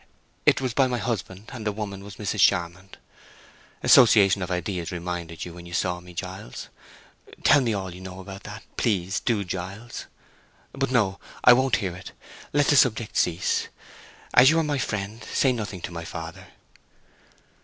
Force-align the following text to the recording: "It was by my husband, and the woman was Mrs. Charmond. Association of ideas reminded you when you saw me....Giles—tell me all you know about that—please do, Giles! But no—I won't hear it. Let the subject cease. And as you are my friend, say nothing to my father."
"It 0.47 0.59
was 0.59 0.73
by 0.73 0.87
my 0.87 0.97
husband, 0.97 1.51
and 1.53 1.63
the 1.63 1.71
woman 1.71 2.03
was 2.03 2.15
Mrs. 2.15 2.39
Charmond. 2.39 2.97
Association 3.83 4.41
of 4.41 4.49
ideas 4.49 4.91
reminded 4.91 5.45
you 5.45 5.53
when 5.53 5.67
you 5.67 5.75
saw 5.75 5.99
me....Giles—tell 5.99 7.61
me 7.61 7.75
all 7.75 7.93
you 7.93 8.01
know 8.01 8.19
about 8.19 8.41
that—please 8.41 9.19
do, 9.19 9.43
Giles! 9.43 10.07
But 10.71 10.89
no—I 10.89 11.53
won't 11.53 11.75
hear 11.85 11.95
it. 11.95 12.13
Let 12.51 12.65
the 12.69 12.75
subject 12.75 13.15
cease. 13.15 13.65
And 14.33 14.41
as 14.41 14.49
you 14.49 14.57
are 14.57 14.63
my 14.63 14.79
friend, 14.79 15.23
say 15.25 15.51
nothing 15.51 15.81
to 15.81 15.91
my 15.93 16.03
father." 16.03 16.47